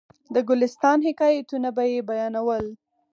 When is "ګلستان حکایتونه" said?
0.49-1.69